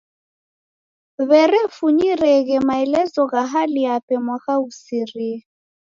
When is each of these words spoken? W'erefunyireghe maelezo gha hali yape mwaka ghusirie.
W'erefunyireghe 1.27 2.57
maelezo 2.67 3.21
gha 3.31 3.41
hali 3.51 3.81
yape 3.87 4.15
mwaka 4.25 4.53
ghusirie. 4.63 5.37